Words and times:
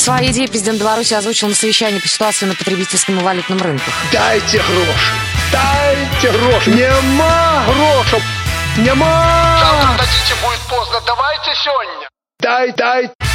Свои 0.00 0.30
идеи 0.30 0.46
президент 0.46 0.80
Беларуси 0.80 1.12
озвучил 1.12 1.48
на 1.48 1.54
совещании 1.54 1.98
по 1.98 2.08
ситуации 2.08 2.46
на 2.46 2.54
потребительском 2.54 3.18
и 3.18 3.22
валютном 3.22 3.58
рынках. 3.60 3.92
Дайте 4.10 4.56
гроши! 4.56 5.12
Дайте 5.52 6.38
гроши! 6.38 6.70
Нема 6.70 7.64
грошей! 7.66 8.22
Нема! 8.78 9.58
Завтра 9.60 9.98
дадите, 9.98 10.34
будет 10.42 10.60
поздно. 10.70 11.02
Давайте 11.06 11.50
сегодня. 11.62 12.08
Дай, 12.40 12.72
дай! 12.72 13.29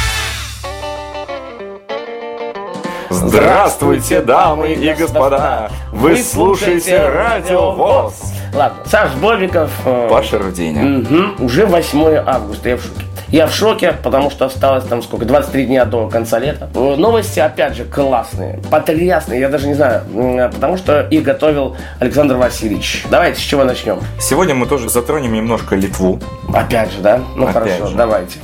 Здравствуйте, 3.16 4.20
дамы 4.20 4.72
и 4.74 4.92
господа! 4.92 5.70
Вы 5.90 6.16
слушаете 6.22 7.08
Радио 7.08 7.72
ВОЗ! 7.72 8.32
Ладно, 8.54 8.78
Саш 8.84 9.12
Бобиков. 9.14 9.70
э, 9.86 10.06
Паша 10.10 10.38
Руденя. 10.38 10.82
мгм, 10.82 11.36
уже 11.42 11.64
8 11.64 12.22
августа, 12.26 12.68
я 12.68 12.76
в 12.76 12.82
шоке. 12.82 13.00
Я 13.28 13.46
в 13.48 13.52
шоке, 13.54 13.92
потому 14.04 14.30
что 14.30 14.44
осталось 14.44 14.84
там 14.84 15.02
сколько, 15.02 15.24
23 15.24 15.64
дня 15.66 15.84
до 15.86 16.08
конца 16.08 16.38
лета. 16.38 16.68
Э, 16.74 16.94
Новости, 16.96 17.40
опять 17.40 17.74
же, 17.74 17.84
классные, 17.84 18.60
потрясные, 18.70 19.40
я 19.40 19.48
даже 19.48 19.66
не 19.66 19.74
знаю, 19.74 20.02
м, 20.14 20.50
потому 20.52 20.76
что 20.76 21.00
их 21.08 21.22
готовил 21.22 21.74
Александр 21.98 22.36
Васильевич. 22.36 23.04
Давайте, 23.10 23.40
с 23.40 23.42
чего 23.42 23.64
начнем? 23.64 23.98
Сегодня 24.20 24.54
мы 24.54 24.66
тоже 24.66 24.90
затронем 24.90 25.32
немножко 25.32 25.74
Литву. 25.74 26.20
Опять 26.54 26.92
же, 26.92 27.00
да? 27.00 27.20
Ну 27.34 27.44
Опять 27.48 27.54
хорошо, 27.54 27.86
же. 27.88 27.96
давайте. 27.96 28.38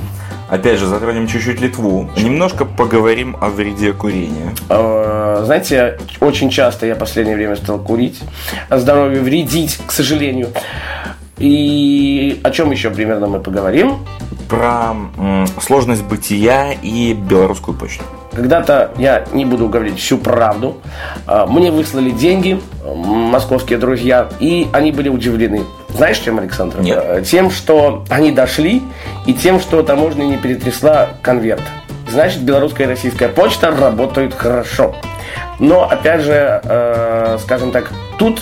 Опять 0.53 0.77
же, 0.77 0.85
затронем 0.85 1.25
чуть-чуть 1.25 1.61
Литву. 1.61 2.07
Немножко 2.15 2.63
поговорим 2.63 3.35
о 3.41 3.49
вреде 3.49 3.91
курения. 3.91 4.53
Э, 4.69 5.41
Знаете, 5.45 5.97
очень 6.19 6.51
часто 6.51 6.85
я 6.85 6.93
в 6.93 6.99
последнее 6.99 7.35
время 7.35 7.55
стал 7.55 7.79
курить, 7.79 8.19
здоровью 8.69 9.23
вредить, 9.23 9.79
к 9.83 9.91
сожалению. 9.91 10.49
И 11.39 12.39
о 12.43 12.51
чем 12.51 12.69
еще 12.69 12.91
примерно 12.91 13.25
мы 13.25 13.39
поговорим? 13.39 14.05
Про 14.47 14.93
сложность 15.59 16.03
бытия 16.03 16.73
и 16.73 17.13
белорусскую 17.13 17.75
почту. 17.75 18.03
Когда-то, 18.31 18.91
я 18.99 19.25
не 19.33 19.45
буду 19.45 19.67
говорить 19.69 19.97
всю 19.97 20.19
правду, 20.19 20.77
а, 21.25 21.47
мне 21.47 21.71
выслали 21.71 22.11
деньги 22.11 22.61
московские 22.85 23.79
друзья, 23.79 24.29
и 24.39 24.67
они 24.71 24.91
были 24.91 25.09
удивлены. 25.09 25.63
Знаешь, 25.93 26.17
чем, 26.19 26.39
Александр? 26.39 26.79
Нет. 26.79 27.03
Э, 27.03 27.23
Тем, 27.25 27.51
что 27.51 28.03
они 28.09 28.31
дошли, 28.31 28.81
и 29.25 29.33
тем, 29.33 29.59
что 29.59 29.83
таможня 29.83 30.23
не 30.23 30.37
перетрясла 30.37 31.09
конверт. 31.21 31.61
Значит, 32.09 32.41
белорусская 32.41 32.83
и 32.85 32.87
российская 32.87 33.29
почта 33.29 33.71
работают 33.71 34.33
хорошо. 34.33 34.95
Но, 35.59 35.87
опять 35.89 36.21
же, 36.21 36.61
э, 36.63 37.37
скажем 37.41 37.71
так, 37.71 37.91
тут 38.17 38.41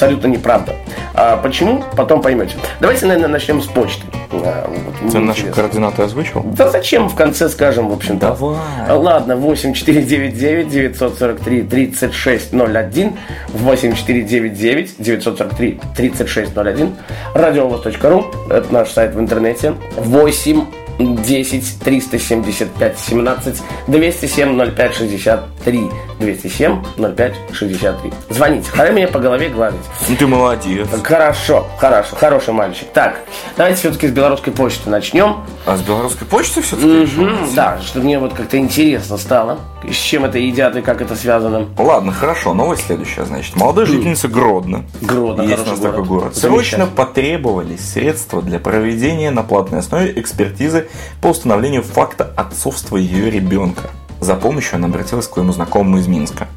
абсолютно 0.00 0.28
неправда. 0.28 0.74
А 1.14 1.36
почему? 1.36 1.84
Потом 1.96 2.22
поймете. 2.22 2.56
Давайте, 2.80 3.06
наверное, 3.06 3.28
начнем 3.28 3.60
с 3.60 3.66
почты. 3.66 4.02
А, 4.32 4.68
вот, 4.68 5.12
Ты 5.12 5.18
наши 5.18 5.40
интересно. 5.40 5.62
координаты 5.62 6.02
озвучил? 6.02 6.42
Да 6.44 6.70
зачем 6.70 7.08
в 7.08 7.14
конце 7.14 7.48
скажем, 7.48 7.88
в 7.88 7.92
общем-то? 7.92 8.28
Давай. 8.28 8.56
Ладно, 8.96 9.36
8499 9.36 10.68
943 10.68 11.62
3601 11.64 13.16
8499 13.52 14.94
943 14.98 15.80
3601 15.96 16.96
радиовоз.ру 17.34 18.26
Это 18.48 18.72
наш 18.72 18.90
сайт 18.90 19.14
в 19.14 19.20
интернете 19.20 19.74
8 19.96 20.64
10 21.00 21.78
375 21.82 22.98
17 22.98 23.62
207 23.86 24.70
05 24.74 24.94
63 24.94 25.90
207 26.18 26.82
05 27.16 27.34
63 27.52 28.12
Звоните, 28.28 28.70
хай 28.70 28.92
меня 28.92 29.08
по 29.08 29.18
голове 29.18 29.48
гладить 29.48 29.80
Ну 30.08 30.16
ты 30.16 30.26
молодец. 30.26 30.86
Хорошо, 31.02 31.66
хорошо, 31.78 32.16
хороший 32.16 32.52
мальчик 32.52 32.88
Так, 32.92 33.20
давайте 33.56 33.80
все-таки 33.80 34.08
с 34.08 34.10
белорусской 34.10 34.52
почты 34.52 34.90
начнем 34.90 35.38
А 35.64 35.76
с 35.76 35.80
белорусской 35.82 36.26
почты 36.26 36.60
все-таки? 36.60 36.86
Мгм, 36.86 37.54
Да, 37.54 37.78
что 37.82 38.00
мне 38.00 38.18
вот 38.18 38.34
как-то 38.34 38.58
интересно 38.58 39.16
стало, 39.16 39.58
с 39.90 39.94
чем 39.96 40.26
это 40.26 40.38
едят 40.38 40.76
и 40.76 40.82
как 40.82 41.00
это 41.00 41.16
связано. 41.16 41.66
Ладно, 41.78 42.12
хорошо. 42.12 42.52
Новость 42.52 42.84
следующая, 42.86 43.24
значит. 43.24 43.56
Молодая 43.56 43.86
жительница 43.86 44.28
Гродно. 44.28 44.84
Гродно, 45.00 45.42
Есть 45.42 45.66
у 45.66 45.70
нас 45.70 45.78
такой 45.80 46.04
город. 46.04 46.08
город. 46.22 46.36
Срочно 46.36 46.86
потребовались 46.86 47.80
средства 47.92 48.42
для 48.42 48.58
проведения 48.58 49.30
на 49.30 49.42
платной 49.42 49.80
основе 49.80 50.12
экспертизы 50.20 50.88
по 51.20 51.28
установлению 51.28 51.82
факта 51.82 52.32
отцовства 52.36 52.96
ее 52.96 53.30
ребенка. 53.30 53.90
За 54.20 54.34
помощью 54.34 54.76
она 54.76 54.88
обратилась 54.88 55.26
к 55.26 55.34
своему 55.34 55.52
знакомому 55.52 55.98
из 55.98 56.06
Минска. 56.06 56.48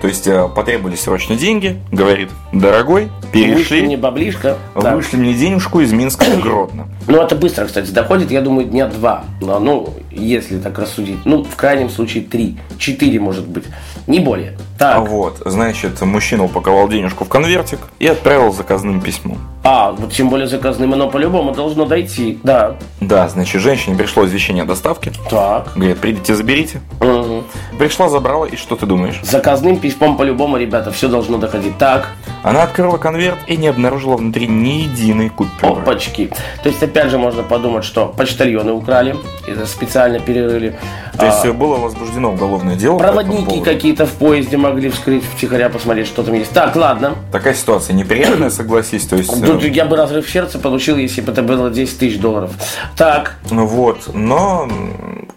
То 0.00 0.08
есть 0.08 0.26
э, 0.26 0.48
потребовались 0.54 1.02
срочно 1.02 1.36
деньги, 1.36 1.78
говорит, 1.92 2.30
дорогой, 2.52 3.08
Вышли 3.32 3.54
перешли, 3.54 3.82
мне 3.82 3.96
баблишко. 3.96 4.56
да. 4.74 4.94
вышли 4.94 5.16
мне 5.16 5.34
денежку 5.34 5.80
из 5.80 5.92
Минска 5.92 6.24
в 6.24 6.40
Гродно. 6.40 6.88
Ну, 7.06 7.20
это 7.20 7.34
быстро, 7.34 7.64
кстати, 7.64 7.90
доходит, 7.90 8.30
я 8.30 8.40
думаю, 8.40 8.66
дня 8.68 8.86
два. 8.86 9.24
Но, 9.40 9.58
ну, 9.58 9.94
если 10.12 10.58
так 10.58 10.78
рассудить. 10.78 11.16
Ну, 11.24 11.42
в 11.42 11.56
крайнем 11.56 11.90
случае 11.90 12.22
три. 12.22 12.56
Четыре, 12.78 13.18
может 13.18 13.48
быть. 13.48 13.64
Не 14.06 14.20
более. 14.20 14.56
А 14.78 15.00
Так. 15.00 15.08
вот, 15.08 15.42
значит, 15.44 16.00
мужчина 16.02 16.44
упаковал 16.44 16.88
денежку 16.88 17.24
в 17.24 17.28
конвертик 17.28 17.80
и 17.98 18.06
отправил 18.06 18.52
заказным 18.52 19.00
письмом. 19.00 19.38
А, 19.64 19.90
вот 19.92 20.12
тем 20.12 20.28
более 20.28 20.46
заказным, 20.46 20.92
оно 20.92 21.10
по-любому 21.10 21.52
должно 21.52 21.84
дойти. 21.84 22.38
Да. 22.44 22.76
Да, 23.00 23.28
значит, 23.28 23.60
женщине 23.60 23.96
пришло 23.96 24.24
извещение 24.26 24.62
о 24.62 24.66
доставке. 24.66 25.12
Так. 25.28 25.72
Говорит, 25.74 25.98
придите, 25.98 26.36
заберите. 26.36 26.80
Мгм. 27.00 27.44
Пришла, 27.78 28.08
забрала, 28.08 28.44
и 28.44 28.54
что 28.56 28.76
ты 28.76 28.86
думаешь? 28.86 29.18
Заказным 29.24 29.78
письмом 29.78 29.89
по-любому, 29.98 30.56
ребята, 30.56 30.90
все 30.90 31.08
должно 31.08 31.38
доходить. 31.38 31.76
Так. 31.78 32.08
Она 32.42 32.62
открыла 32.62 32.96
конверт 32.96 33.38
и 33.46 33.56
не 33.56 33.68
обнаружила 33.68 34.16
внутри 34.16 34.46
ни 34.46 34.82
единой 34.84 35.28
купюры. 35.28 35.82
Опачки. 35.82 36.30
То 36.62 36.68
есть, 36.70 36.82
опять 36.82 37.10
же, 37.10 37.18
можно 37.18 37.42
подумать, 37.42 37.84
что 37.84 38.06
почтальоны 38.06 38.72
украли, 38.72 39.16
это 39.46 39.66
специально 39.66 40.18
перерыли. 40.18 40.78
То 41.18 41.26
есть 41.26 41.44
А, 41.44 41.48
э, 41.48 41.52
было 41.52 41.76
возбуждено 41.76 42.32
уголовное 42.32 42.76
дело. 42.76 42.98
проводники 42.98 43.60
какие-то 43.60 44.06
в 44.06 44.12
поезде 44.12 44.56
могли 44.56 44.88
вскрыть 44.88 45.22
втихаря, 45.24 45.68
посмотреть, 45.68 46.06
что 46.06 46.22
там 46.22 46.34
есть. 46.34 46.52
Так, 46.52 46.74
ладно. 46.76 47.14
Такая 47.30 47.52
ситуация 47.54 47.94
неприятная, 47.94 48.48
согласись. 48.50 49.06
То 49.06 49.16
есть, 49.16 49.30
э, 49.42 49.44
Тут 49.46 49.62
я 49.64 49.84
бы 49.84 49.96
разрыв 49.96 50.28
сердца 50.30 50.58
получил, 50.58 50.96
если 50.96 51.20
бы 51.20 51.32
это 51.32 51.42
было 51.42 51.68
10 51.70 51.98
тысяч 51.98 52.18
долларов. 52.18 52.52
Так, 52.96 53.36
ну 53.50 53.66
вот, 53.66 54.14
но 54.14 54.66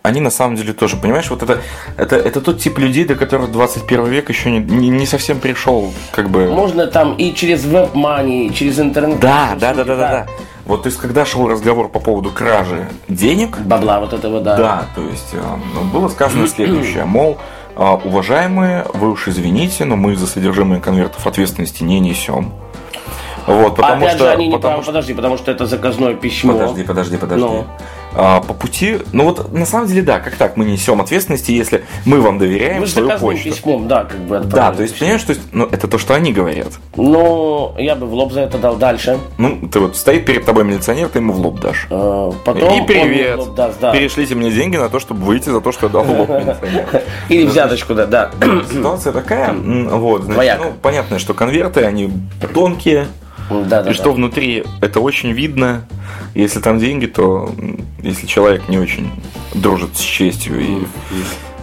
они 0.03 0.19
на 0.19 0.29
самом 0.29 0.57
деле 0.57 0.73
тоже, 0.73 0.97
понимаешь, 0.97 1.29
вот 1.29 1.43
это, 1.43 1.61
это, 1.95 2.17
это 2.17 2.41
тот 2.41 2.59
тип 2.59 2.77
людей, 2.77 3.05
до 3.05 3.15
которых 3.15 3.51
21 3.51 4.05
век 4.07 4.29
еще 4.29 4.51
не, 4.51 4.59
не, 4.59 4.89
не 4.89 5.05
совсем 5.05 5.39
пришел, 5.39 5.93
как 6.11 6.29
бы... 6.29 6.49
можно 6.49 6.87
там 6.87 7.15
и 7.15 7.33
через 7.33 7.63
веб-мани, 7.63 8.47
и 8.47 8.53
через 8.53 8.79
интернет. 8.81 9.21
Да, 9.21 9.55
да, 9.57 9.73
да, 9.73 9.85
да, 9.85 9.95
да, 9.95 10.09
да. 10.09 10.27
Вот, 10.65 10.83
то 10.83 10.87
есть, 10.87 10.99
когда 10.99 11.25
шел 11.25 11.47
разговор 11.47 11.87
по 11.87 11.99
поводу 11.99 12.31
кражи 12.31 12.89
денег, 13.07 13.57
Бабла 13.59 14.01
вот 14.01 14.11
этого, 14.11 14.41
да. 14.41 14.57
Да, 14.57 14.85
то 14.93 15.01
есть 15.07 15.29
э, 15.33 15.41
ну, 15.73 15.81
было 15.85 16.09
сказано 16.09 16.47
следующее, 16.49 17.05
мол, 17.05 17.37
э, 17.75 17.97
уважаемые, 18.03 18.85
вы 18.93 19.09
уж 19.11 19.29
извините, 19.29 19.85
но 19.85 19.95
мы 19.95 20.17
за 20.17 20.27
содержимое 20.27 20.81
конвертов 20.81 21.25
ответственности 21.25 21.83
не 21.83 22.01
несем. 22.01 22.53
Вот, 23.45 23.75
потому 23.75 24.05
Опять 24.05 24.15
что... 24.15 24.25
же, 24.25 24.31
они 24.31 24.47
не 24.47 24.53
потому 24.53 24.73
правы. 24.73 24.83
что- 24.83 24.91
Подожди, 24.91 25.13
потому 25.13 25.37
что 25.37 25.51
это 25.51 25.65
заказное 25.65 26.13
письмо. 26.13 26.53
Подожди, 26.53 26.83
подожди, 26.83 27.17
подожди. 27.17 27.45
Ну. 27.45 27.65
А, 28.15 28.41
по 28.41 28.53
пути, 28.53 28.99
ну 29.11 29.25
вот 29.25 29.51
на 29.51 29.65
самом 29.65 29.87
деле 29.87 30.01
да, 30.03 30.19
как 30.19 30.35
так, 30.35 30.57
мы 30.57 30.65
несем 30.65 31.01
ответственности, 31.01 31.51
если 31.51 31.83
мы 32.05 32.21
вам 32.21 32.37
доверяем 32.37 32.85
свою 32.85 33.17
почту. 33.17 33.49
письмом, 33.49 33.87
да, 33.87 34.03
как 34.05 34.19
бы 34.19 34.39
Да, 34.39 34.71
то 34.71 34.83
есть, 34.83 34.97
понимаешь, 34.97 35.23
то 35.23 35.31
есть, 35.31 35.41
ну, 35.51 35.65
это 35.65 35.87
то, 35.87 35.97
что 35.97 36.13
они 36.13 36.31
говорят. 36.31 36.73
Ну, 36.95 37.73
я 37.77 37.95
бы 37.95 38.05
в 38.05 38.13
лоб 38.13 38.31
за 38.31 38.41
это 38.41 38.57
дал 38.57 38.75
дальше. 38.75 39.19
Ну, 39.37 39.67
ты 39.67 39.79
вот 39.79 39.95
стоит 39.95 40.25
перед 40.25 40.45
тобой 40.45 40.63
милиционер, 40.63 41.09
ты 41.09 41.19
ему 41.19 41.33
в 41.33 41.39
лоб 41.39 41.59
дашь. 41.59 41.87
Э, 41.89 42.31
Потом 42.45 42.83
И 42.83 42.85
привет. 42.85 43.37
лоб 43.37 43.55
даст, 43.55 43.79
да. 43.79 43.91
Перешлите 43.91 44.35
мне 44.35 44.51
деньги 44.51 44.77
на 44.77 44.89
то, 44.89 44.99
чтобы 44.99 45.23
выйти 45.25 45.49
за 45.49 45.61
то, 45.61 45.71
что 45.71 45.87
я 45.87 45.91
дал 45.91 46.03
в 46.03 46.11
лоб. 46.11 46.29
Или 47.29 47.45
взяточку, 47.45 47.93
да, 47.95 48.05
да. 48.05 48.31
Ситуация 48.71 49.13
такая, 49.13 49.53
вот, 49.53 50.23
значит, 50.23 50.59
ну, 50.61 50.73
понятно, 50.81 51.19
что 51.19 51.33
конверты, 51.33 51.83
они 51.83 52.11
тонкие, 52.53 53.07
Да, 53.49 53.83
да, 53.83 53.91
и 53.91 53.93
что 53.93 54.11
внутри, 54.13 54.63
это 54.81 54.99
очень 54.99 55.31
видно. 55.31 55.85
Если 56.35 56.59
там 56.59 56.79
деньги, 56.79 57.05
то 57.05 57.51
если 58.01 58.25
человек 58.25 58.67
не 58.69 58.77
очень 58.77 59.11
дружит 59.53 59.95
с 59.95 59.99
честью 59.99 60.59
и, 60.59 60.83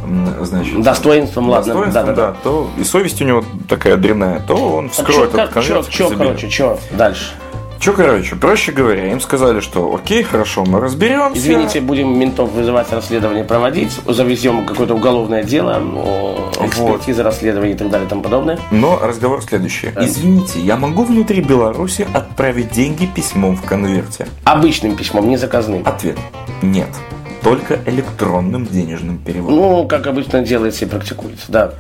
м, 0.04 0.44
значит, 0.44 0.80
Достоинством, 0.82 1.48
ладно, 1.50 1.74
достоинством, 1.74 2.06
да, 2.06 2.12
да, 2.14 2.30
да, 2.32 2.36
то 2.42 2.70
и 2.78 2.84
совесть 2.84 3.20
у 3.22 3.24
него 3.24 3.44
такая 3.68 3.96
дрянная, 3.96 4.40
то 4.46 4.54
он 4.54 4.86
А 4.86 4.88
вскроет 4.90 5.32
чё, 5.32 5.38
этот 5.38 5.48
чё, 5.48 5.54
конверт. 5.54 5.88
чё, 5.90 6.10
короче, 6.16 6.48
чё 6.48 6.78
дальше? 6.92 7.32
Че, 7.80 7.94
короче, 7.94 8.36
проще 8.36 8.72
говоря, 8.72 9.10
им 9.10 9.22
сказали, 9.22 9.60
что 9.60 9.94
окей, 9.94 10.22
хорошо, 10.22 10.66
мы 10.66 10.80
разберемся. 10.80 11.40
Извините, 11.40 11.80
будем 11.80 12.18
ментов 12.18 12.52
вызывать, 12.52 12.92
расследование 12.92 13.42
проводить, 13.42 13.92
завезем 14.06 14.66
какое-то 14.66 14.94
уголовное 14.94 15.42
дело, 15.42 15.80
о, 15.80 16.52
экспертиза, 16.60 17.22
расследование 17.22 17.74
и 17.74 17.78
так 17.78 17.88
далее 17.88 18.06
и 18.06 18.10
тому 18.10 18.20
подобное. 18.20 18.58
Но 18.70 18.98
разговор 19.02 19.42
следующий. 19.42 19.88
Извините, 19.98 20.60
я 20.60 20.76
могу 20.76 21.04
внутри 21.04 21.40
Беларуси 21.40 22.06
отправить 22.12 22.70
деньги 22.70 23.06
письмом 23.06 23.56
в 23.56 23.62
конверте? 23.62 24.28
Обычным 24.44 24.94
письмом, 24.94 25.30
не 25.30 25.38
заказным. 25.38 25.82
Ответ. 25.86 26.18
Нет. 26.60 26.90
Только 27.42 27.78
электронным 27.86 28.66
денежным 28.66 29.16
переводом. 29.16 29.56
Ну, 29.56 29.88
как 29.88 30.06
обычно 30.06 30.42
делается 30.42 30.84
и 30.84 30.88
практикуется, 30.88 31.46
да. 31.48 31.72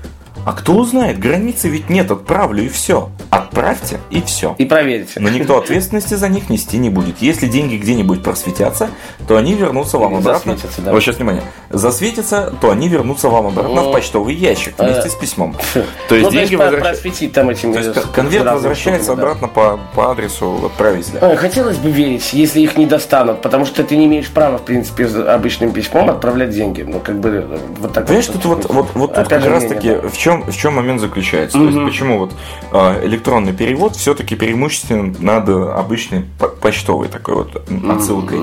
А 0.44 0.52
кто 0.52 0.72
узнает, 0.74 1.18
границы 1.18 1.68
ведь 1.68 1.90
нет, 1.90 2.10
отправлю 2.10 2.64
и 2.64 2.68
все. 2.68 3.10
Отправьте 3.30 3.98
и 4.10 4.20
все. 4.22 4.54
И 4.58 4.64
проверьте. 4.64 5.20
Но 5.20 5.28
никто 5.28 5.58
ответственности 5.58 6.14
за 6.14 6.28
них 6.28 6.48
нести 6.48 6.78
не 6.78 6.90
будет. 6.90 7.16
Если 7.20 7.46
деньги 7.46 7.76
где-нибудь 7.76 8.22
просветятся, 8.22 8.88
то 9.28 9.36
они 9.36 9.54
вернутся 9.54 9.98
вам 9.98 10.12
Или 10.14 10.20
обратно. 10.20 10.52
засветятся, 10.54 10.82
да. 10.82 10.92
Вот 10.92 11.00
сейчас 11.00 11.16
внимание. 11.16 11.42
Засветятся, 11.68 12.52
то 12.60 12.70
они 12.70 12.88
вернутся 12.88 13.28
вам 13.28 13.48
обратно 13.48 13.82
в 13.82 13.92
почтовый 13.92 14.34
ящик 14.34 14.74
вместе 14.78 15.08
с 15.10 15.14
письмом. 15.14 15.56
То 16.08 16.14
есть 16.14 16.26
ну, 16.26 16.30
деньги 16.30 16.54
возвращаются. 16.54 17.02
просветить 17.02 17.32
там 17.32 17.50
этими 17.50 17.72
То 17.72 17.78
есть 17.80 17.94
с- 17.94 18.06
конверт 18.06 18.46
возвращается 18.46 19.12
обратно 19.12 19.48
по, 19.48 19.78
по 19.94 20.10
адресу 20.10 20.66
отправителя. 20.66 21.36
Хотелось 21.36 21.76
бы 21.78 21.90
верить, 21.90 22.32
если 22.32 22.60
их 22.60 22.76
не 22.76 22.86
достанут, 22.86 23.42
потому 23.42 23.66
что 23.66 23.84
ты 23.84 23.96
не 23.96 24.06
имеешь 24.06 24.28
права, 24.28 24.58
в 24.58 24.62
принципе, 24.62 25.06
обычным 25.06 25.72
письмом 25.72 26.10
отправлять 26.10 26.50
деньги. 26.50 26.82
Ну, 26.82 27.00
как 27.00 27.18
бы, 27.20 27.46
э, 27.50 27.58
вот 27.78 27.92
так 27.92 28.06
Понимаешь, 28.06 28.26
тут 28.26 28.44
вот, 28.44 28.66
вот, 28.70 28.86
вот 28.94 29.14
тут 29.14 29.28
как 29.28 29.44
раз 29.44 29.64
таки 29.64 29.94
в 29.94 30.16
чем, 30.16 30.29
в 30.38 30.56
чем 30.56 30.74
момент 30.74 31.00
заключается. 31.00 31.58
То 31.58 31.64
есть 31.64 31.78
почему 31.84 32.18
вот 32.18 32.32
э, 32.72 33.06
электронный 33.06 33.52
перевод 33.52 33.96
все-таки 33.96 34.34
преимущественно 34.36 35.14
над 35.18 35.48
обычной 35.48 36.24
по- 36.38 36.48
почтовой 36.48 37.08
такой 37.08 37.34
вот 37.34 37.62
отсылкой. 37.90 38.38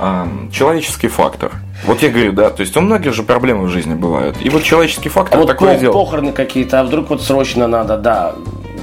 А, 0.00 0.28
человеческий 0.52 1.08
фактор. 1.08 1.52
Вот 1.86 2.02
я 2.02 2.10
говорю, 2.10 2.32
да, 2.32 2.50
то 2.50 2.60
есть 2.60 2.76
у 2.76 2.80
многих 2.80 3.14
же 3.14 3.22
проблемы 3.22 3.64
в 3.64 3.68
жизни 3.70 3.94
бывают. 3.94 4.36
И 4.42 4.50
вот 4.50 4.62
человеческий 4.64 5.08
А 5.08 5.12
фактор 5.12 5.38
вот 5.38 5.46
такое 5.48 5.74
по- 5.74 5.80
дело. 5.80 5.92
похороны 5.92 6.32
какие-то, 6.32 6.80
а 6.80 6.84
вдруг 6.84 7.08
вот 7.10 7.22
срочно 7.22 7.66
надо, 7.66 7.96
да. 7.96 8.34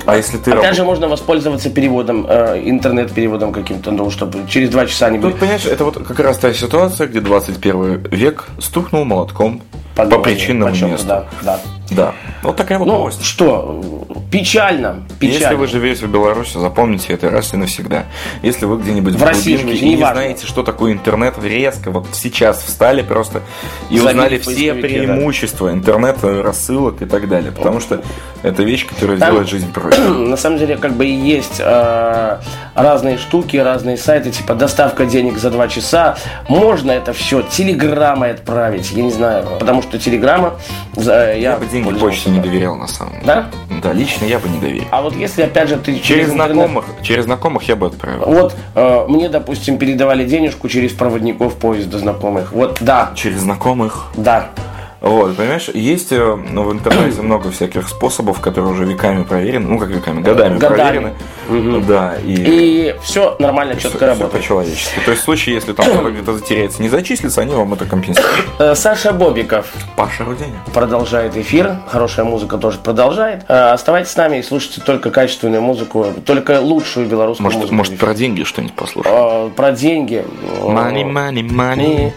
А 0.06 0.16
если 0.16 0.38
ты 0.38 0.52
Опять 0.52 0.64
раб- 0.66 0.76
же, 0.76 0.84
можно 0.86 1.08
воспользоваться 1.08 1.70
переводом, 1.70 2.26
э, 2.30 2.62
интернет-переводом 2.66 3.52
каким-то, 3.52 3.92
ну, 3.92 4.10
чтобы 4.10 4.40
через 4.48 4.70
два 4.70 4.86
часа 4.86 5.10
не 5.10 5.18
Тут, 5.20 5.32
были. 5.32 5.40
понимаешь, 5.42 5.66
это 5.66 5.84
вот 5.84 5.98
как 6.08 6.20
раз 6.20 6.38
та 6.38 6.54
ситуация, 6.54 7.08
где 7.08 7.20
21 7.20 8.04
век 8.10 8.46
стукнул 8.60 9.04
молотком 9.06 9.62
по 10.06 10.20
причинному 10.20 10.72
почему-то, 10.72 10.94
месту. 10.94 11.08
Да, 11.08 11.26
да. 11.42 11.60
Да. 11.90 12.14
Вот 12.44 12.58
такая 12.58 12.80
вот 12.80 12.86
Ну, 12.86 12.98
новость. 12.98 13.24
что, 13.24 13.82
печально, 14.30 15.04
Если 15.22 15.38
печально. 15.38 15.58
вы 15.58 15.68
живете 15.68 16.06
в 16.06 16.12
Беларуси, 16.12 16.58
запомните 16.58 17.14
это 17.14 17.30
раз 17.30 17.54
и 17.54 17.58
навсегда. 17.58 18.04
Если 18.44 18.66
вы 18.66 18.78
где-нибудь 18.78 19.14
в, 19.14 19.20
В 19.20 19.24
России 19.24 19.54
и 19.58 19.86
не 19.86 19.96
неважно. 19.96 20.16
знаете, 20.16 20.46
что 20.48 20.64
такое 20.64 20.92
интернет, 20.92 21.36
резко 21.42 21.90
вот 21.92 22.08
сейчас 22.12 22.62
встали 22.62 23.04
просто 23.04 23.42
и 23.90 23.98
Забили 24.00 24.10
узнали 24.10 24.38
все 24.40 24.74
преимущества 24.74 25.72
интернета, 25.72 26.44
рассылок 26.44 27.02
и 27.02 27.06
так 27.06 27.30
далее. 27.30 27.54
Потому 27.54 27.80
что 27.80 28.02
это 28.44 28.64
вещь, 28.64 28.86
которая 28.86 29.18
Там- 29.18 29.30
делает 29.32 29.48
жизнь 29.50 29.72
проще. 29.72 30.02
На 30.02 30.36
самом 30.36 30.58
деле, 30.60 30.76
как 30.76 30.92
бы 30.92 31.06
и 31.06 31.14
есть 31.14 31.60
э, 31.60 32.38
разные 32.76 33.18
штуки, 33.18 33.56
разные 33.56 33.96
сайты, 33.96 34.32
типа 34.32 34.56
доставка 34.56 35.06
денег 35.06 35.38
за 35.38 35.52
два 35.52 35.70
часа. 35.70 36.18
Можно 36.50 36.92
это 36.92 37.14
все 37.14 37.42
телеграммой 37.44 38.32
отправить, 38.32 38.92
я 38.92 39.04
не 39.04 39.12
знаю, 39.12 39.46
потому 39.58 39.82
что 39.82 39.87
телеграмма... 39.92 40.56
за- 40.96 41.34
я, 41.34 41.52
Я 41.54 41.58
бы 41.58 41.66
деньги 41.66 41.92
почте 41.98 42.30
не 42.30 42.40
доверял 42.40 42.76
на 42.76 42.88
самом 42.88 43.14
деле. 43.14 43.26
Да? 43.26 43.48
Да, 43.82 43.94
лично 43.94 44.26
я 44.26 44.40
бы 44.40 44.50
не 44.50 44.60
доверил. 44.60 44.86
А 44.92 45.02
вот 45.02 45.16
если, 45.16 45.44
опять 45.44 45.70
же, 45.70 45.78
ты 45.78 46.00
Через 46.00 46.30
интернет- 46.34 46.54
знакомых, 46.56 46.86
через 47.04 47.24
знакомых 47.26 47.64
я 47.68 47.76
бы 47.76 47.88
отправил. 47.88 48.26
Вот 48.26 48.56
э, 48.76 49.06
мне, 49.08 49.30
допустим, 49.30 49.78
передавали 49.78 50.26
денежку 50.26 50.68
через 50.68 50.92
проводников 50.94 51.56
поезда 51.56 52.00
знакомых. 52.00 52.52
Вот, 52.52 52.78
да, 52.82 53.12
Через 53.16 53.40
знакомых. 53.42 54.08
да. 54.16 54.50
Вот, 55.00 55.36
понимаешь, 55.38 55.70
есть 55.74 56.12
э, 56.12 56.36
ну, 56.52 56.64
в 56.64 56.72
интернете 56.74 57.22
много 57.22 57.52
всяких 57.52 57.88
способов, 57.88 58.40
которые 58.42 58.72
уже 58.74 58.86
веками 58.86 59.24
проверены, 59.24 59.68
ну 59.68 59.78
как 59.80 59.90
веками, 59.90 60.22
годами, 60.22 60.58
Годами. 60.58 61.14
проверены. 61.50 61.84
Да, 61.88 62.16
и, 62.18 62.34
И 62.34 62.96
все 63.04 63.36
нормально, 63.40 63.76
четко 63.76 63.98
всё 63.98 64.08
работает. 64.08 64.32
по-человечески. 64.32 65.00
То 65.06 65.12
есть 65.12 65.22
в 65.22 65.26
случае, 65.26 65.56
если 65.56 65.74
там 65.74 65.86
кто-то 65.92 66.10
где-то 66.12 66.34
затеряется, 66.34 66.82
не 66.82 66.90
зачислится, 66.90 67.42
они 67.42 67.54
вам 67.54 67.74
это 67.74 67.86
компенсируют. 67.86 68.46
Э, 68.60 68.76
Саша 68.76 69.14
Бобиков 69.14 69.68
Паша 69.96 70.26
Руденя. 70.26 70.60
продолжает 70.74 71.38
эфир. 71.38 71.78
Хорошая 71.88 72.26
музыка 72.26 72.58
тоже 72.58 72.80
продолжает. 72.80 73.46
Э, 73.48 73.72
Оставайтесь 73.74 74.12
с 74.12 74.18
нами 74.18 74.38
и 74.38 74.44
слушайте 74.44 74.82
только 74.82 75.12
качественную 75.12 75.62
музыку, 75.62 76.08
только 76.26 76.60
лучшую 76.60 77.06
белорусскую 77.08 77.44
Может, 77.46 77.60
музыку. 77.60 77.76
может 77.76 77.98
про 77.98 78.14
деньги 78.14 78.44
что-нибудь 78.44 78.74
послушать? 78.76 79.12
Про 79.56 79.72
деньги. 79.74 80.26
Money, 80.64 81.06
money, 81.06 81.48
money. 81.48 82.14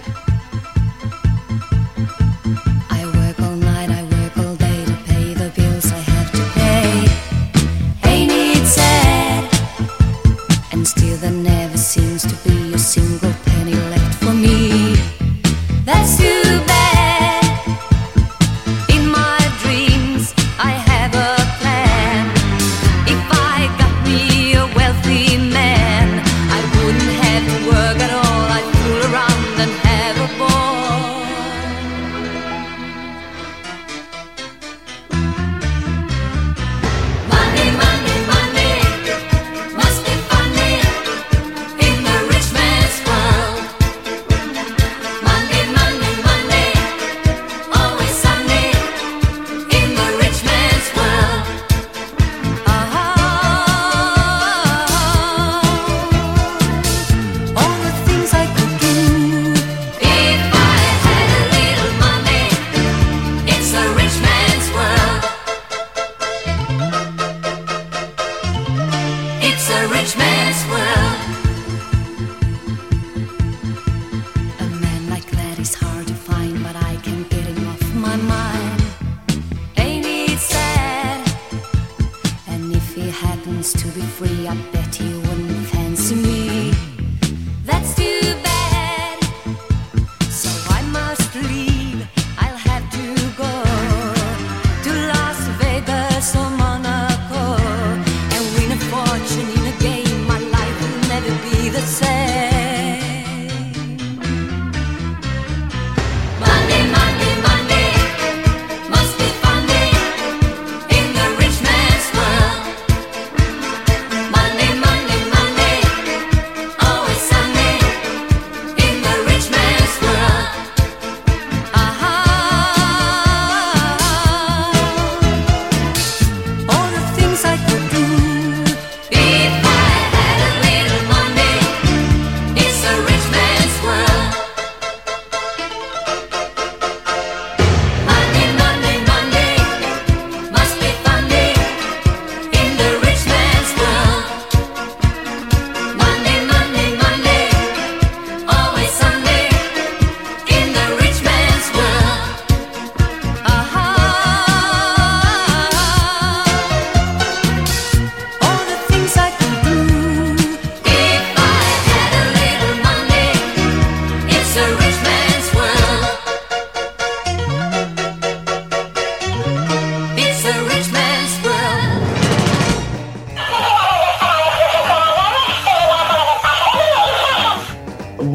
a 69.72 69.88
rich 69.88 70.16
man's 70.16 70.66
world. 70.66 70.99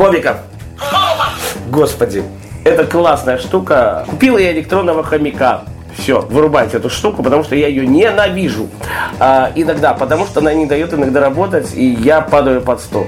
Бобиков. 0.06 0.38
Господи, 1.72 2.24
это 2.64 2.86
классная 2.86 3.40
штука. 3.40 4.06
Купила 4.08 4.38
я 4.38 4.52
электронного 4.52 5.04
хомяка. 5.04 5.64
Все, 5.98 6.22
вырубайте 6.22 6.78
эту 6.78 6.92
штуку, 6.92 7.24
потому 7.24 7.44
что 7.44 7.56
я 7.56 7.68
ее 7.68 7.88
ненавижу. 7.88 8.68
А, 9.20 9.52
иногда, 9.56 9.96
потому 9.96 10.28
что 10.28 10.42
она 10.42 10.54
не 10.54 10.68
дает 10.68 10.94
иногда 10.94 11.22
работать, 11.22 11.74
и 11.74 11.86
я 11.86 12.22
падаю 12.22 12.62
под 12.62 12.82
стол. 12.82 13.08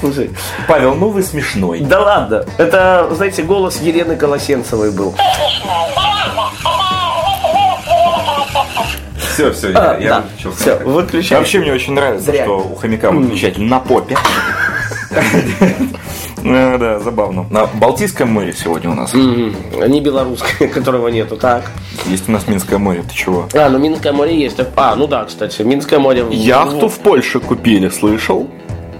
Слушай, 0.00 0.30
Павел, 0.66 0.94
ну 0.94 1.10
вы 1.10 1.22
смешной. 1.22 1.80
да 1.80 2.00
ладно. 2.00 2.46
Это, 2.56 3.08
знаете, 3.10 3.42
голос 3.42 3.80
Елены 3.82 4.16
Колосенцевой 4.16 4.90
был. 4.90 5.14
Все, 9.36 9.52
все, 9.52 9.68
А, 9.74 9.98
я, 9.98 10.00
я 10.00 10.08
да. 10.08 10.20
выключил 10.22 10.52
Все, 10.52 10.76
выключай. 10.78 11.38
Вообще 11.38 11.58
мне 11.58 11.70
очень 11.70 11.92
нравится, 11.92 12.32
что 12.32 12.56
у 12.58 12.74
хомяка 12.74 13.10
выключатель 13.10 13.64
на 13.64 13.80
попе. 13.80 14.16
Ну, 16.42 16.78
Да, 16.78 17.00
забавно. 17.00 17.44
На 17.50 17.66
Балтийском 17.66 18.30
море 18.30 18.52
сегодня 18.52 18.90
у 18.90 18.94
нас. 18.94 19.12
Мгм. 19.12 19.54
Не 19.88 20.00
белорусское, 20.00 20.68
которого 20.74 21.08
нету. 21.08 21.36
Так. 21.36 21.70
Есть 22.06 22.28
у 22.28 22.32
нас 22.32 22.46
Минское 22.46 22.78
море, 22.78 23.02
ты 23.06 23.14
чего? 23.14 23.48
А, 23.52 23.68
ну 23.68 23.78
Минское 23.78 24.12
море 24.12 24.38
есть. 24.40 24.56
А, 24.76 24.94
ну 24.94 25.06
да, 25.06 25.24
кстати, 25.24 25.62
Минское 25.62 25.98
море. 25.98 26.24
Яхту 26.30 26.88
в 26.88 26.98
Польше 27.00 27.40
купили, 27.40 27.88
слышал? 27.88 28.48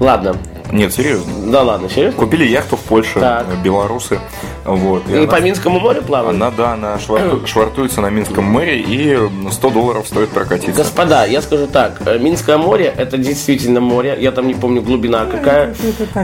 Ладно. 0.01 0.37
Нет, 0.73 0.93
серьезно. 0.93 1.33
Да 1.53 1.63
ладно, 1.63 1.89
серьезно? 1.89 2.19
Купили 2.19 2.45
яхту 2.45 2.77
в 2.77 2.81
Польше, 2.81 3.21
Так. 3.21 3.47
белорусы. 3.63 4.19
Вот. 4.67 5.09
И 5.09 5.17
она- 5.17 5.27
по 5.27 5.41
Минскому 5.41 5.79
морю 5.81 6.03
плавают? 6.03 6.35
Она, 6.37 6.51
да, 6.51 6.73
она 6.73 6.99
шварту- 6.99 7.47
швартуется 7.47 8.01
на 8.01 8.11
Минском 8.11 8.45
море 8.45 8.79
и 8.81 9.19
100 9.51 9.71
долларов 9.71 10.07
стоит 10.09 10.31
прокатиться. 10.31 10.73
Господа, 10.83 11.25
я 11.25 11.41
скажу 11.43 11.67
так, 11.67 12.01
э, 12.07 12.19
Минское 12.19 12.57
море 12.59 12.93
это 12.97 13.17
действительно 13.19 13.81
море, 13.81 14.17
я 14.21 14.33
там 14.33 14.47
не 14.49 14.55
помню 14.55 14.83
глубина 14.83 15.27
какая. 15.27 15.75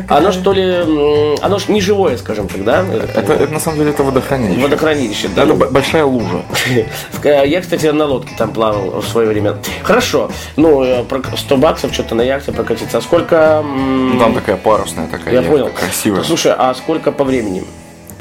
Оно 0.08 0.32
что 0.32 0.52
ли, 0.52 1.36
оно 1.40 1.58
ж 1.58 1.68
не 1.68 1.80
живое, 1.80 2.16
скажем 2.16 2.48
так, 2.48 2.64
да? 2.64 2.84
Это, 3.14 3.32
это 3.34 3.52
на 3.52 3.60
самом 3.60 3.78
деле 3.78 3.90
это 3.90 4.02
водохранилище. 4.02 4.60
Водохранилище, 4.62 5.28
да? 5.34 5.44
Это 5.44 5.54
большая 5.54 6.04
лужа. 6.04 6.42
Э, 7.24 7.46
Я, 7.46 7.60
кстати, 7.60 7.86
на 7.86 8.06
лодке 8.06 8.32
там 8.36 8.52
плавал 8.52 9.00
в 9.00 9.06
свое 9.06 9.28
время. 9.28 9.56
Хорошо. 9.82 10.30
Ну, 10.56 10.82
э, 10.82 11.04
про- 11.04 11.22
100 11.36 11.56
баксов 11.56 11.92
что-то 11.94 12.14
на 12.14 12.22
яхте 12.22 12.50
прокатиться. 12.52 12.98
А 12.98 13.00
сколько... 13.00 13.62
Ну, 13.64 14.18
там 14.18 14.34
такая 14.34 14.56
парусная 14.56 15.06
такая 15.06 15.34
Я 15.34 15.40
яхта, 15.40 15.52
понял. 15.52 15.70
красивая. 15.74 16.22
Слушай, 16.24 16.52
а 16.56 16.74
сколько 16.74 17.12
по 17.12 17.24
времени? 17.24 17.62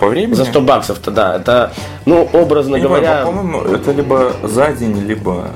По 0.01 0.07
времени? 0.07 0.33
За 0.33 0.45
100 0.45 0.61
баксов-то, 0.61 1.11
да. 1.11 1.35
Это, 1.35 1.71
ну, 2.07 2.27
образно 2.33 2.75
не 2.77 2.81
говоря... 2.81 3.23
по-моему, 3.23 3.61
это 3.61 3.91
либо 3.91 4.31
за 4.41 4.71
день, 4.71 4.97
либо... 4.97 5.49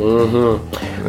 Ну, 0.00 0.58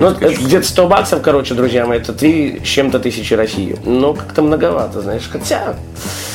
это 0.07 0.29
где-то 0.33 0.65
100 0.67 0.87
баксов, 0.87 1.21
короче, 1.21 1.53
друзья 1.53 1.85
мои, 1.85 1.99
это 1.99 2.13
3 2.13 2.61
с 2.63 2.67
чем-то 2.67 2.99
тысячи 2.99 3.33
России. 3.33 3.75
Ну, 3.85 4.13
как-то 4.13 4.41
многовато, 4.41 5.01
знаешь. 5.01 5.27
Хотя, 5.31 5.75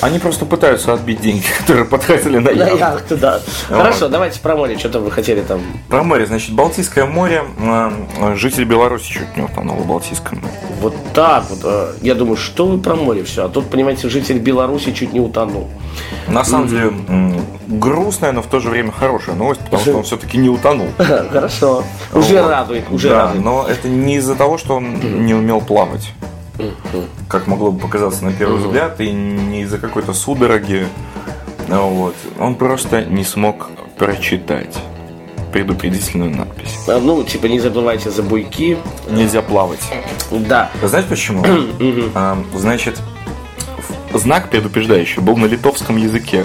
Они 0.01 0.19
просто 0.19 0.45
пытаются 0.45 0.93
отбить 0.93 1.21
деньги, 1.21 1.45
которые 1.59 1.85
потратили 1.85 2.39
на 2.39 2.51
на 2.51 2.65
яхту. 2.65 2.77
яхту, 2.79 3.17
да. 3.17 3.41
Хорошо, 3.69 4.09
давайте 4.09 4.41
про 4.41 4.57
море, 4.57 4.79
что-то 4.79 5.01
вы 5.01 5.11
хотели 5.11 5.41
там. 5.43 5.61
Про 5.89 6.03
море, 6.03 6.27
значит, 6.27 6.55
Балтийское 6.55 7.07
море, 7.07 7.43
э, 7.59 8.35
житель 8.37 8.65
Беларуси 8.65 9.11
чуть 9.13 9.37
не 9.37 9.43
утонул 9.43 9.77
в 9.77 9.87
Балтийском. 9.87 10.41
Вот 10.81 10.95
так 11.15 11.45
вот. 11.51 11.61
э, 11.65 11.93
Я 12.03 12.15
думаю, 12.15 12.37
что 12.37 12.67
вы 12.67 12.79
про 12.79 12.95
море 12.95 13.23
все. 13.25 13.47
А 13.47 13.49
тут, 13.49 13.67
понимаете, 13.71 14.09
житель 14.09 14.39
Беларуси 14.39 14.93
чуть 14.93 15.13
не 15.13 15.21
утонул. 15.21 15.69
На 16.29 16.45
самом 16.45 16.69
деле, 16.69 16.93
грустная, 17.67 18.33
но 18.33 18.43
в 18.43 18.47
то 18.47 18.61
же 18.61 18.71
время 18.71 18.93
хорошая 18.93 19.35
новость, 19.37 19.61
потому 19.61 19.83
что 19.83 19.97
он 19.99 20.03
все-таки 20.05 20.39
не 20.39 20.49
утонул. 20.49 20.89
Хорошо. 20.99 21.85
Уже 22.13 22.43
Вот. 22.43 22.51
радует, 22.51 22.85
уже 22.91 23.09
да, 23.11 23.25
радует. 23.27 23.45
но 23.45 23.67
это 23.69 23.89
не 23.89 24.17
из-за 24.17 24.35
того, 24.37 24.59
что 24.59 24.77
он 24.77 25.25
не 25.27 25.35
умел 25.35 25.61
плавать. 25.61 26.13
Как 27.29 27.47
могло 27.47 27.71
бы 27.71 27.79
показаться 27.79 28.25
на 28.25 28.33
первый 28.33 28.59
взгляд, 28.61 29.01
и 29.01 29.11
не 29.11 29.63
из-за 29.63 29.79
какой-то 29.79 30.13
судороги. 30.15 30.87
Ну 31.69 31.89
Вот. 31.91 32.15
Он 32.39 32.55
просто 32.55 33.05
не 33.05 33.25
смог 33.25 33.69
прочитать 33.99 34.75
предупредительную 35.53 36.31
надпись. 36.31 36.77
А, 36.89 36.99
Ну, 37.01 37.23
типа, 37.25 37.47
не 37.47 37.61
забывайте 37.61 38.11
за 38.11 38.23
буйки. 38.23 38.77
Нельзя 39.11 39.43
плавать. 39.43 39.81
Да. 40.31 40.71
Знаете 40.83 41.09
почему? 41.09 41.45
А, 42.15 42.39
Значит, 42.55 43.01
знак 44.15 44.49
предупреждающий 44.51 45.21
был 45.23 45.37
на 45.37 45.47
литовском 45.47 45.97
языке. 45.97 46.45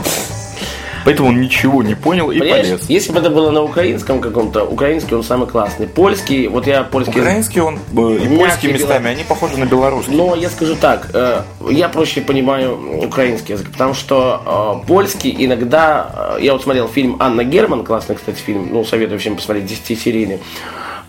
Поэтому 1.05 1.29
он 1.29 1.41
ничего 1.41 1.84
не 1.84 1.96
понял 1.96 2.31
и 2.31 2.39
Понимаешь, 2.39 2.67
полез. 2.67 2.89
если 2.89 3.12
бы 3.12 3.20
это 3.20 3.29
было 3.29 3.51
на 3.51 3.62
украинском 3.63 4.22
каком-то, 4.22 4.63
украинский 4.63 5.15
он 5.15 5.24
самый 5.24 5.48
классный. 5.48 5.88
Польский, 5.88 6.48
вот 6.48 6.67
я 6.67 6.84
польский... 6.84 7.20
Украинский 7.20 7.62
он 7.62 7.75
э, 7.75 8.17
и 8.24 8.38
польский 8.38 8.72
местами, 8.72 9.10
они 9.10 9.24
похожи 9.24 9.58
на 9.58 9.65
белорусский. 9.65 10.15
Но 10.15 10.36
я 10.36 10.50
скажу 10.50 10.75
так, 10.75 11.10
э, 11.13 11.41
я 11.70 11.89
проще 11.89 12.22
понимаю 12.22 12.77
украинский 13.05 13.53
язык, 13.53 13.72
потому 13.72 13.93
что 13.93 14.81
э, 14.84 14.88
польский 14.88 15.36
иногда, 15.38 16.36
э, 16.38 16.43
я 16.43 16.53
вот 16.53 16.63
смотрел 16.63 16.88
фильм 16.88 17.17
Анна 17.20 17.43
Герман, 17.43 17.84
классный, 17.84 18.15
кстати, 18.15 18.38
фильм, 18.38 18.70
ну, 18.72 18.84
советую 18.86 19.20
всем 19.20 19.36
посмотреть, 19.36 19.70
10-серийный. 19.72 20.39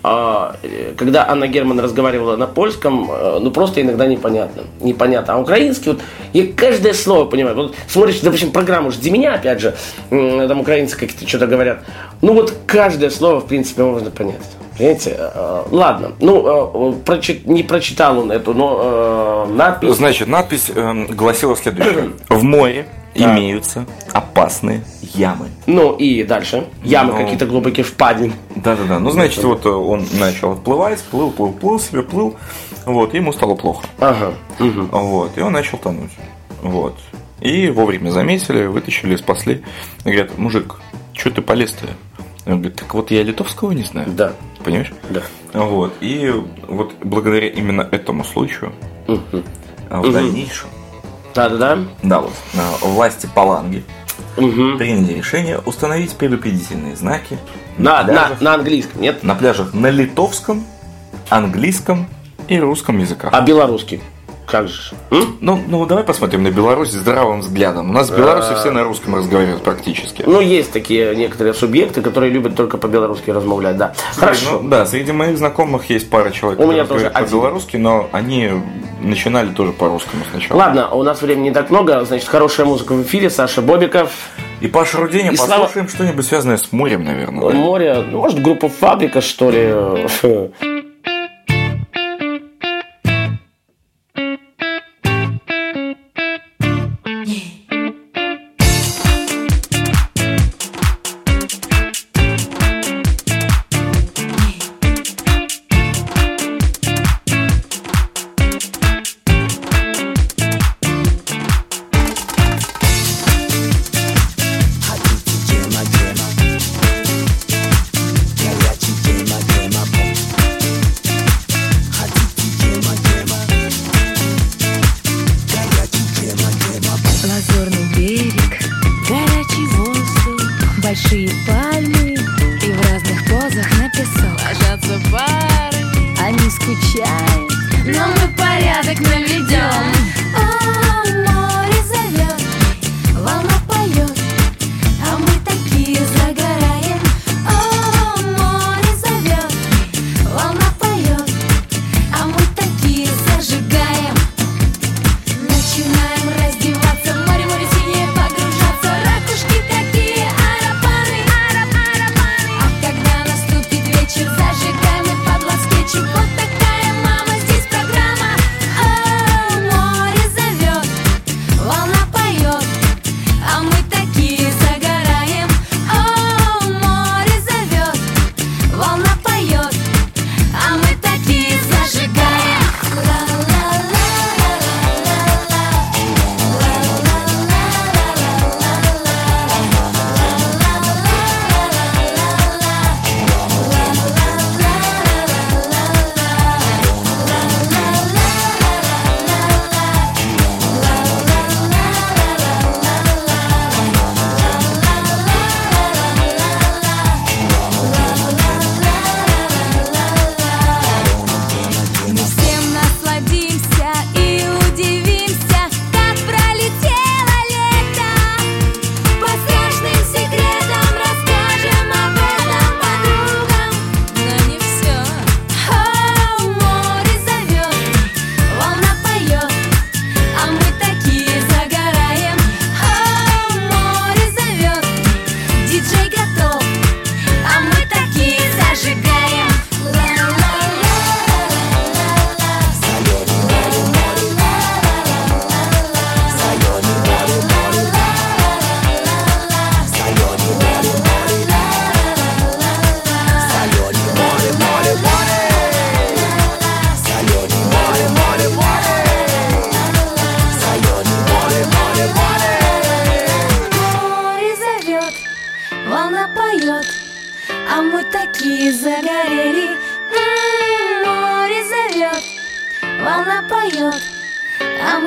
А, 0.04 0.56
э, 0.62 0.94
Когда 0.96 1.28
Анна 1.28 1.46
Герман 1.46 1.78
разговаривала 1.80 2.36
на 2.36 2.46
польском, 2.46 3.08
э, 3.10 3.38
ну 3.40 3.50
просто 3.50 3.80
иногда 3.80 4.06
непонятно. 4.06 4.62
Непонятно. 4.80 5.34
А 5.34 5.38
украинский, 5.38 5.92
вот 5.92 6.00
я 6.32 6.46
каждое 6.52 6.92
слово 6.92 7.24
понимаю. 7.26 7.54
Вот 7.56 7.74
смотришь, 7.86 8.20
допустим, 8.20 8.50
программу 8.50 8.90
«Жди 8.90 9.10
меня», 9.10 9.34
опять 9.34 9.60
же, 9.60 9.76
там 10.10 10.60
украинцы 10.60 10.96
какие-то 10.96 11.26
что-то 11.28 11.46
говорят. 11.46 11.84
Ну 12.20 12.32
вот 12.34 12.52
каждое 12.66 13.10
слово, 13.10 13.40
в 13.40 13.46
принципе, 13.46 13.82
можно 13.84 14.10
понять. 14.10 14.40
Понимаете? 14.76 15.16
Э, 15.18 15.62
Ладно. 15.70 16.12
Ну, 16.20 16.92
э, 16.92 17.04
прочит- 17.04 17.46
не 17.46 17.62
прочитал 17.62 18.18
он 18.18 18.32
эту, 18.32 18.54
но 18.54 19.46
э, 19.48 19.52
надпись. 19.52 19.94
Значит, 19.96 20.28
надпись 20.28 20.70
эм, 20.74 21.06
гласила 21.06 21.56
следующее. 21.56 22.10
В 22.28 22.42
море 22.42 22.86
имеются 23.14 23.84
опасные 24.12 24.82
ямы. 25.14 25.48
Ну 25.66 25.94
и 25.96 26.22
дальше. 26.24 26.66
Ямы 26.84 27.12
Ну. 27.12 27.18
какие-то 27.18 27.46
глубокие 27.46 27.84
впадины. 27.84 28.32
Да-да-да. 28.56 28.98
Ну, 28.98 29.10
значит, 29.10 29.42
вот 29.44 29.64
э, 29.66 29.68
он 29.70 30.06
начал 30.18 30.52
отплывать, 30.52 31.02
плыл, 31.04 31.30
плыл, 31.30 31.52
плыл 31.52 31.78
себе, 31.80 32.02
плыл. 32.02 32.36
Вот, 32.86 33.14
и 33.14 33.18
ему 33.18 33.32
стало 33.32 33.54
плохо. 33.54 33.86
Ага. 33.98 34.34
Мгм. 34.58 34.88
Вот, 34.90 35.36
и 35.36 35.40
он 35.40 35.52
начал 35.52 35.78
тонуть. 35.78 36.10
Вот. 36.62 36.96
И 37.40 37.70
вовремя 37.70 38.10
заметили, 38.10 38.66
вытащили, 38.66 39.16
спасли. 39.16 39.62
И 40.04 40.10
говорят, 40.10 40.38
мужик, 40.38 40.76
что 41.12 41.30
ты 41.30 41.42
полез-то? 41.42 41.86
Он 42.46 42.54
говорит, 42.58 42.76
так 42.76 42.92
вот 42.94 43.10
я 43.10 43.22
литовского 43.22 43.72
не 43.72 43.82
знаю. 43.82 44.08
Да. 44.10 44.32
Понимаешь? 44.64 44.92
Да. 45.10 45.22
Вот. 45.52 45.92
И 46.00 46.32
вот 46.68 46.94
благодаря 47.02 47.48
именно 47.48 47.82
этому 47.90 48.24
случаю 48.24 48.72
а, 49.90 50.00
в 50.00 50.12
дальнейшем 50.12 50.68
Да-да-да. 51.34 51.78
да, 52.02 52.20
вот, 52.20 52.32
власти 52.82 53.28
Паланги 53.34 53.84
Мгм. 54.36 54.78
приняли 54.78 55.12
решение 55.14 55.58
установить 55.58 56.14
предупредительные 56.16 56.96
знаки 56.96 57.38
На, 57.78 58.02
на, 58.02 58.04
пляжах, 58.04 58.40
на 58.40 58.54
английском, 58.54 59.00
нет? 59.00 59.22
на 59.22 59.34
пляжах 59.34 59.74
на 59.74 59.90
литовском, 59.90 60.64
английском 61.28 62.06
и 62.48 62.58
русском 62.58 62.98
языках. 62.98 63.30
А 63.32 63.40
белорусский? 63.42 64.00
Как 64.46 64.68
же? 64.68 64.94
М? 65.10 65.38
Ну, 65.40 65.62
ну, 65.66 65.86
давай 65.86 66.04
посмотрим 66.04 66.42
на 66.42 66.50
Беларусь 66.50 66.90
здравым 66.90 67.40
взглядом. 67.40 67.90
У 67.90 67.92
нас 67.92 68.10
в 68.10 68.16
Беларуси 68.16 68.54
все 68.58 68.70
на 68.70 68.82
русском 68.84 69.14
разговаривают 69.14 69.62
практически. 69.62 70.24
Ну, 70.26 70.40
есть 70.40 70.72
такие 70.72 71.14
некоторые 71.16 71.54
субъекты, 71.54 72.02
которые 72.02 72.30
любят 72.32 72.54
только 72.56 72.76
по-белорусски 72.76 73.30
размовлять, 73.30 73.76
да. 73.78 73.94
Хорошо. 74.16 74.60
Ну, 74.62 74.68
да, 74.68 74.84
среди 74.84 75.12
моих 75.12 75.38
знакомых 75.38 75.88
есть 75.90 76.10
пара 76.10 76.30
человек, 76.30 76.60
У 76.60 76.70
меня 76.70 76.84
тоже 76.84 77.08
по-белорусски, 77.10 77.76
но 77.78 78.08
они 78.12 78.50
начинали 79.00 79.48
тоже 79.50 79.72
по-русскому 79.72 80.22
сначала. 80.30 80.58
Ладно, 80.58 80.88
у 80.90 81.02
нас 81.02 81.22
времени 81.22 81.44
не 81.44 81.54
так 81.54 81.70
много, 81.70 82.04
значит, 82.04 82.28
хорошая 82.28 82.66
музыка 82.66 82.92
в 82.92 83.02
эфире, 83.02 83.30
Саша 83.30 83.62
Бобиков, 83.62 84.10
И 84.60 84.68
Паша 84.68 84.98
Руденя, 84.98 85.32
И 85.32 85.36
слава- 85.36 85.62
послушаем 85.62 85.88
что-нибудь 85.88 86.24
связанное 86.26 86.56
с 86.56 86.70
морем, 86.72 87.04
наверное. 87.04 87.52
море, 87.52 88.04
ну, 88.10 88.18
может, 88.18 88.40
группа 88.40 88.68
Фабрика, 88.68 89.20
что 89.20 89.50
ли. 89.50 89.68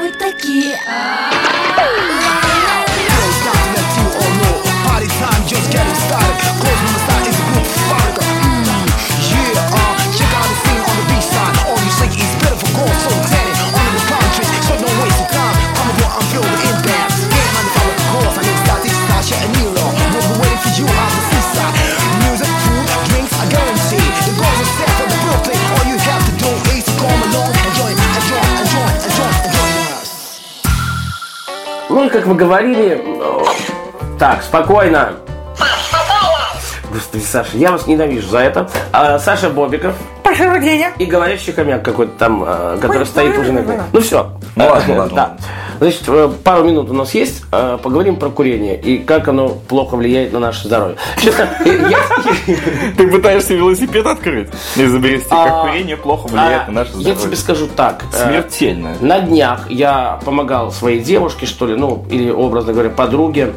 А 0.06 0.08
мы 0.08 0.12
такие 0.12 0.78
Ну 31.96 32.04
и 32.04 32.10
как 32.10 32.26
вы 32.28 32.36
говорили, 32.36 33.02
так, 34.20 34.44
спокойно. 34.44 35.14
Господи, 36.92 37.24
Саша, 37.24 37.52
я 37.54 37.72
вас 37.72 37.88
ненавижу 37.88 38.28
за 38.28 38.40
это. 38.40 38.70
А, 38.92 39.18
Саша 39.18 39.50
Бобиков. 39.50 39.96
И 41.00 41.06
говорящий 41.06 41.54
хомяк 41.54 41.86
какой-то 41.86 42.12
там, 42.20 42.44
а, 42.46 42.78
который 42.82 43.06
стоит 43.06 43.38
уже 43.38 43.54
на 43.54 43.86
Ну 43.94 44.02
все. 44.02 44.30
Ну 44.58 44.66
ладно, 44.66 44.96
ладно. 44.98 45.38
Значит, 45.80 46.04
э, 46.08 46.30
пару 46.44 46.64
минут 46.64 46.90
у 46.90 46.94
нас 46.94 47.14
есть. 47.14 47.44
а, 47.52 47.78
Поговорим 47.78 48.16
про 48.16 48.30
курение 48.30 48.80
и 48.80 48.98
как 49.00 49.28
оно 49.28 49.50
плохо 49.50 49.96
влияет 49.96 50.34
на 50.34 50.40
наше 50.40 50.68
здоровье. 50.68 50.98
Честно, 51.22 51.48
я- 51.66 52.00
Ты 52.98 53.08
пытаешься 53.08 53.54
велосипед 53.54 54.06
открыть? 54.06 54.50
Изобрести, 54.76 55.28
А, 55.32 55.46
как 55.46 55.62
курение 55.72 55.98
плохо 55.98 56.28
влияет 56.28 56.64
а, 56.68 56.72
на 56.72 56.74
наше 56.82 56.92
Я 56.96 57.00
здоровье. 57.02 57.24
тебе 57.26 57.36
скажу 57.36 57.68
так. 57.76 58.04
э, 58.14 58.30
Смертельно. 58.30 58.96
На 59.02 59.20
днях 59.20 59.70
я 59.70 60.20
помогал 60.26 60.72
своей 60.72 61.00
девушке, 61.02 61.46
что 61.46 61.66
ли, 61.68 61.76
ну, 61.76 62.06
или, 62.10 62.30
образно 62.30 62.74
говоря, 62.74 62.90
подруге, 62.90 63.54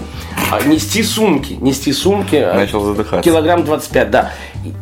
а, 0.50 0.61
нести 0.66 1.02
сумки. 1.02 1.54
Нести 1.61 1.92
сумки. 1.92 2.37
э, 2.37 2.52
Начал 2.54 2.81
задыхаться. 2.83 3.22
Килограмм 3.28 3.64
25, 3.64 4.11
да. 4.11 4.31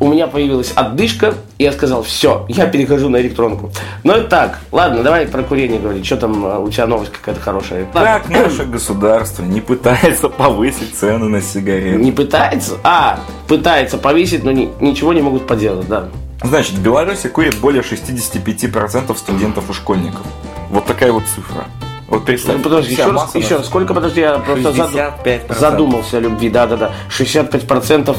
У 0.00 0.08
меня 0.08 0.26
появилась 0.26 0.72
отдышка, 0.74 1.34
и 1.58 1.64
я 1.64 1.72
сказал, 1.72 2.02
все, 2.02 2.44
я 2.48 2.66
перехожу 2.66 3.08
на 3.08 3.20
электронку. 3.20 3.70
Ну 4.04 4.16
и 4.18 4.22
так, 4.22 4.58
ладно, 4.72 5.02
давай 5.02 5.26
про 5.26 5.42
курение 5.42 5.78
говорить. 5.78 6.04
Что 6.06 6.16
там, 6.16 6.44
э, 6.46 6.58
у 6.58 6.70
тебя 6.70 6.86
новость 6.86 7.12
какая-то 7.12 7.40
хорошая? 7.40 7.86
Как 7.92 8.28
наше 8.30 8.64
государство 8.64 9.42
не 9.42 9.60
пытается 9.60 10.28
повысить 10.28 10.94
цены 10.94 11.26
на 11.28 11.40
сигареты? 11.42 11.98
Не 12.02 12.10
пытается? 12.12 12.74
А, 12.84 13.20
пытается 13.48 13.98
повесить, 13.98 14.44
но 14.44 14.50
ни- 14.52 14.70
ничего 14.80 15.12
не 15.12 15.20
могут 15.22 15.46
поделать, 15.46 15.86
да. 15.88 16.08
Значит, 16.42 16.72
в 16.74 16.82
Беларуси 16.82 17.28
курит 17.28 17.56
более 17.58 17.82
65% 17.82 19.16
студентов 19.16 19.70
и 19.70 19.72
школьников. 19.72 20.22
Вот 20.70 20.86
такая 20.86 21.12
вот 21.12 21.24
цифра. 21.34 21.64
Вот 22.08 22.24
представь. 22.24 22.56
Ну, 22.58 22.62
подожди, 22.62 22.92
еще 22.92 23.10
раз, 23.10 23.34
еще 23.34 23.56
раз, 23.56 23.66
сколько, 23.66 23.92
подожди, 23.94 24.20
я 24.20 24.38
просто 24.38 24.72
заду- 24.72 24.96
65%. 24.98 25.58
задумался 25.58 26.16
о 26.18 26.20
любви, 26.20 26.50
да-да-да, 26.50 26.92
65% 27.10 28.16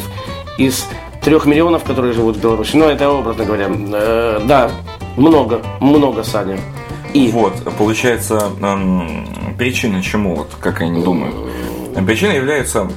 из 0.57 0.85
трех 1.27 1.45
миллионов, 1.45 1.83
которые 1.83 2.13
живут 2.13 2.37
в 2.37 2.41
Беларуси, 2.41 2.77
ну, 2.77 2.85
это 2.85 3.09
образно 3.09 3.43
говоря, 3.43 3.67
Э, 3.69 4.39
да, 4.47 4.71
много, 5.17 5.61
много, 5.81 6.23
Саня. 6.23 6.57
И 7.13 7.29
Вот, 7.31 7.53
получается, 7.77 8.43
эм, 8.61 9.27
причина 9.57 10.01
чему, 10.01 10.35
вот, 10.35 10.51
как 10.61 10.79
они 10.81 11.03
думают? 11.03 11.35
Причина 12.05 12.31
является, 12.31 12.89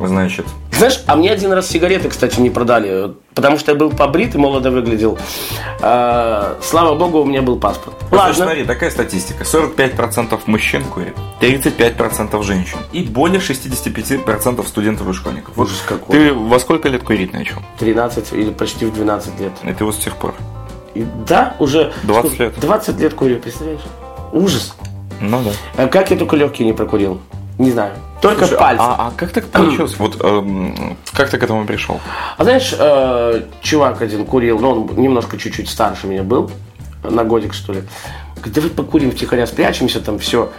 значит, 0.00 0.46
Знаешь, 0.72 1.02
а 1.06 1.16
мне 1.16 1.30
один 1.30 1.52
раз 1.52 1.68
сигареты, 1.68 2.08
кстати, 2.08 2.40
не 2.40 2.50
продали, 2.50 3.14
потому 3.34 3.58
что 3.58 3.72
я 3.72 3.78
был 3.78 3.90
побрит 3.90 4.34
и 4.34 4.38
молодо 4.38 4.70
выглядел. 4.70 5.18
А, 5.80 6.56
слава 6.62 6.94
богу, 6.96 7.20
у 7.20 7.24
меня 7.24 7.42
был 7.42 7.58
паспорт. 7.58 7.96
Вот, 8.10 8.18
Ладно. 8.18 8.34
смотри, 8.34 8.64
такая 8.64 8.90
статистика. 8.90 9.44
45% 9.44 10.40
мужчин 10.46 10.84
курит, 10.84 11.14
35% 11.40 12.42
женщин 12.42 12.78
и 12.92 13.02
более 13.02 13.40
65% 13.40 14.66
студентов 14.66 15.08
и 15.08 15.12
школьников. 15.12 15.56
Вот 15.56 15.68
Ужас 15.68 15.82
какой. 15.86 16.16
ты 16.16 16.32
во 16.32 16.58
сколько 16.58 16.88
лет 16.88 17.02
курить 17.02 17.32
начал? 17.32 17.56
13 17.78 18.32
или 18.32 18.50
почти 18.50 18.86
в 18.86 18.94
12 18.94 19.38
лет. 19.40 19.52
Это 19.62 19.84
вот 19.84 19.94
с 19.94 19.98
тех 19.98 20.16
пор. 20.16 20.34
И 20.94 21.06
да, 21.26 21.54
уже 21.58 21.92
20 22.04 22.24
сколько? 22.32 22.42
лет. 22.44 22.60
20 22.60 23.00
лет 23.00 23.14
курю, 23.14 23.38
представляешь? 23.38 23.82
Ужас. 24.32 24.74
Ну 25.20 25.42
да. 25.42 25.50
А 25.84 25.88
как 25.88 26.10
я 26.10 26.16
только 26.16 26.36
легкие 26.36 26.66
не 26.66 26.72
прокурил? 26.72 27.20
Не 27.58 27.70
знаю. 27.70 27.94
Только 28.20 28.46
Слушай, 28.46 28.58
пальцы. 28.58 28.82
А, 28.82 29.08
а 29.08 29.12
как 29.16 29.30
так 29.30 29.46
получилось? 29.46 29.96
Вот 29.98 30.16
эм, 30.22 30.96
как 31.12 31.30
ты 31.30 31.38
к 31.38 31.42
этому 31.42 31.66
пришел? 31.66 32.00
А 32.36 32.44
знаешь, 32.44 32.74
э, 32.78 33.42
чувак 33.60 34.00
один 34.00 34.24
курил, 34.24 34.58
ну, 34.58 34.70
он 34.70 34.96
немножко 34.96 35.36
чуть-чуть 35.38 35.68
старше 35.68 36.06
меня 36.06 36.22
был, 36.22 36.50
на 37.04 37.24
годик, 37.24 37.52
что 37.52 37.72
ли. 37.72 37.82
Говорит, 38.36 38.54
давай 38.54 38.70
покурим 38.70 39.10
втихаря, 39.10 39.46
спрячемся, 39.46 40.00
там 40.00 40.18
все. 40.18 40.50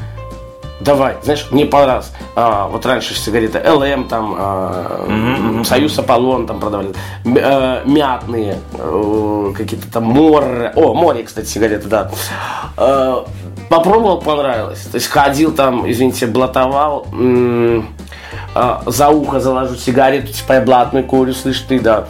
Давай, 0.79 1.15
знаешь, 1.23 1.47
мне 1.49 1.65
понравилось. 1.65 2.11
А, 2.35 2.67
вот 2.67 2.85
раньше 2.85 3.15
сигареты 3.15 3.59
ЛМ, 3.59 4.07
там, 4.07 4.35
а, 4.37 5.63
Союз 5.65 5.97
Аполлон 5.97 6.45
там 6.45 6.59
продавали. 6.59 6.93
Э, 7.25 7.81
мятные, 7.85 8.59
э, 8.73 9.53
какие-то 9.55 9.91
там 9.91 10.03
море. 10.03 10.71
О, 10.75 10.93
море, 10.93 11.23
кстати, 11.23 11.47
сигареты, 11.47 11.87
да. 11.87 12.11
Э, 12.77 13.23
попробовал, 13.69 14.19
понравилось. 14.19 14.81
То 14.91 14.95
есть 14.95 15.07
ходил 15.07 15.53
там, 15.53 15.89
извините, 15.89 16.25
блатовал. 16.27 17.07
м, 17.11 17.87
а, 18.55 18.81
за 18.85 19.09
ухо 19.09 19.39
заложу 19.39 19.75
сигарету, 19.75 20.33
типа 20.33 20.53
я 20.53 20.61
блатный 20.61 21.03
курю, 21.03 21.33
слышь 21.33 21.61
ты, 21.61 21.79
да. 21.79 22.07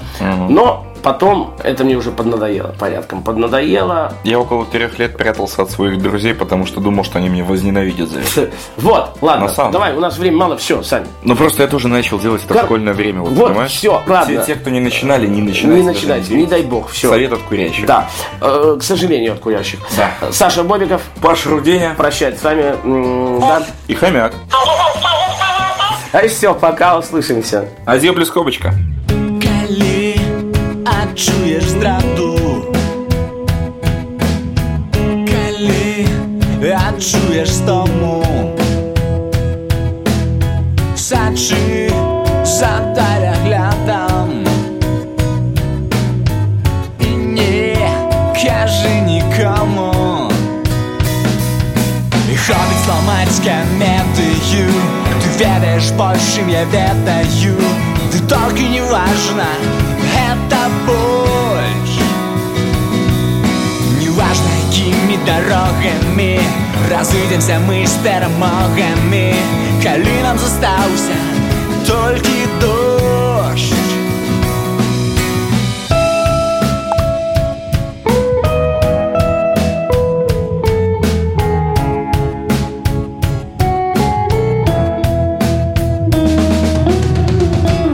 Но 0.50 0.87
потом 1.08 1.56
это 1.63 1.86
мне 1.86 1.96
уже 1.96 2.12
поднадоело, 2.12 2.76
порядком 2.78 3.24
поднадоело. 3.24 4.12
Я 4.26 4.39
около 4.39 4.65
трех 4.65 5.00
лет 5.00 5.15
прятался 5.15 5.62
от 5.62 5.72
своих 5.72 6.02
друзей, 6.02 6.34
потому 6.34 6.65
что 6.65 6.82
думал, 6.82 7.06
что 7.06 7.20
они 7.20 7.30
меня 7.30 7.46
возненавидят 7.46 8.10
за 8.10 8.20
это. 8.20 8.52
Вот, 8.76 9.17
ладно, 9.22 9.48
самом 9.48 9.72
давай, 9.72 9.93
у 9.96 10.02
нас 10.02 10.17
времени 10.17 10.38
мало, 10.38 10.58
все, 10.58 10.84
Сань. 10.84 11.08
Ну 11.24 11.38
просто 11.38 11.63
я 11.63 11.70
тоже 11.70 11.88
начал 11.88 12.20
делать 12.20 12.43
это 12.43 12.54
в 12.56 12.65
школьное 12.65 12.93
время, 12.93 13.22
вот, 13.22 13.32
Вот, 13.32 13.52
понимаешь? 13.52 13.72
всё, 13.72 14.02
ладно. 14.06 14.26
Те, 14.26 14.43
те, 14.48 14.56
кто 14.56 14.70
не 14.70 14.82
начинали, 14.82 15.28
не 15.28 15.41
начинайте. 15.41 15.82
Не 15.82 15.88
начинайте, 15.88 16.34
не 16.36 16.46
дай 16.46 16.63
бог, 16.63 16.89
все. 16.89 17.10
Совет 17.10 17.32
от 17.32 17.39
курящих. 17.43 17.86
Да, 17.86 18.10
э, 18.41 18.76
к 18.78 18.84
сожалению, 18.84 19.34
от 19.34 19.39
курящих. 19.39 19.80
Да. 19.96 20.12
Саша 20.32 20.65
Бобиков, 20.65 21.02
Паша 21.22 21.50
Руденя 21.50 21.96
прощать 21.96 22.38
с 22.38 22.43
вами. 22.43 22.76
Да. 23.39 23.65
и 23.88 23.93
хомяк. 23.93 24.34
А 26.12 26.28
все, 26.28 26.54
пока, 26.54 26.98
услышимся. 26.98 27.70
Азия 27.86 28.12
плюс 28.12 28.28
скобочка 28.28 28.74
Калі 31.16 31.16
адчуеш 31.16 31.64
здраду 31.64 32.64
Калі 35.03 36.09
адчуеш 36.88 37.49
стому 37.49 38.23
Сачы 40.97 41.90
за 42.45 42.73
даляглядам 42.97 44.45
І 47.01 47.11
не 47.37 47.77
кажы 48.37 48.92
нікому 49.09 50.31
І 52.29 52.37
хобіць 52.37 52.85
зламаць 52.85 53.40
камедыю 53.40 54.68
Ты 55.23 55.29
ведаеш 55.40 55.92
больш, 55.97 56.23
чым 56.37 56.49
я 56.49 56.64
ведаю 56.64 57.57
Ты 58.12 58.18
только 58.29 58.61
не 58.61 58.83
важно, 58.83 59.47
это 60.29 60.65
Неважно, 64.77 64.77
якімі 64.77 65.18
дорогамі 65.27 66.40
Разыдземся 66.90 67.61
мы 67.68 67.87
з 67.87 67.97
перамогамі 68.05 69.35
Калі 69.83 70.23
нам 70.23 70.38
застаўся 70.38 71.16
толькі 71.87 72.47
дождь 72.61 73.75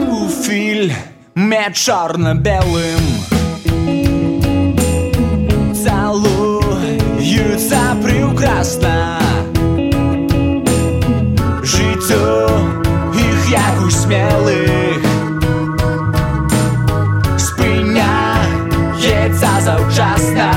у 0.08 0.28
фільме 0.42 1.70
чорно-белым 1.72 3.11
прекрасна 8.62 9.18
Жыццё 11.62 12.48
іх 13.14 13.50
як 13.50 13.82
у 13.82 13.90
смелых 13.90 15.02
Спыняецца 17.36 18.60
заўчасна 19.66 20.50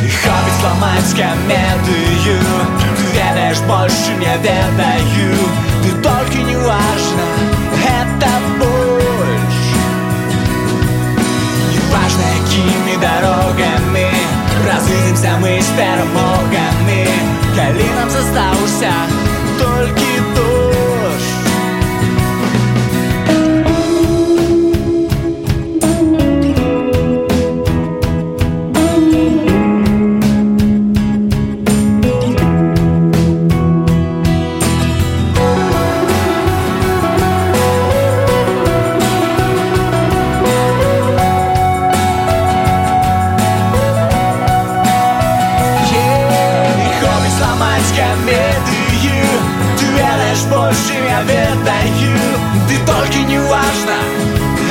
І 0.00 0.08
хобіць 0.08 0.62
ламаць 0.64 1.12
камедыю 1.20 2.38
Ты 2.80 3.04
ведаеш 3.12 3.60
больш, 3.68 3.92
чым 4.06 4.24
я 4.24 4.36
ведаю 4.48 5.55
перемогами, 15.77 17.07
калі 17.55 17.85
нам 17.95 18.09
создался 18.09 18.91
только. 19.59 20.16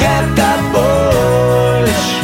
это 0.07 0.49
больше. 0.73 2.17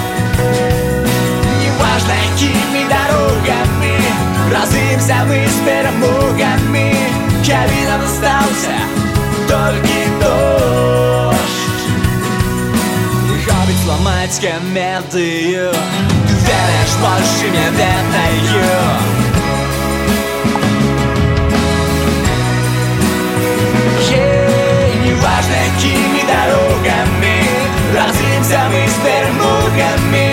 Неважно, 1.61 2.15
какими 2.31 2.89
дорогами 2.89 3.97
Разымся 4.53 5.25
мы 5.27 5.47
с 5.47 5.59
перемогами 5.65 6.97
Я 7.45 7.67
видом 7.67 8.03
остался 8.05 8.77
только 9.49 9.99
дождь. 10.21 11.39
Хоббит 13.47 13.79
сломать 13.85 14.41
комедию 14.41 15.73
Ты 16.29 16.35
веришь 16.35 16.97
больше 17.01 17.47
мне 17.51 17.71
ведаю 17.71 19.03
неважно, 25.05 25.55
какими 25.75 26.21
дорогами 26.27 27.22
Самый 28.53 28.87
с 28.87 28.97
Бермудами 28.99 30.29